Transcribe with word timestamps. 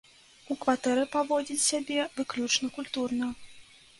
У 0.53 0.55
кватэры 0.61 1.01
паводзіць 1.15 1.59
сябе 1.71 2.07
выключна 2.17 2.73
культурна. 2.81 3.29